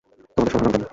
তোমাদের 0.37 0.51
সবার 0.51 0.63
নাম 0.63 0.71
জানি। 0.73 0.85